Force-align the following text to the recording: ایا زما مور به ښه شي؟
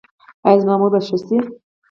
ایا 0.47 0.61
زما 0.63 0.75
مور 0.79 0.89
به 0.93 0.99
ښه 1.07 1.17
شي؟ 1.25 1.37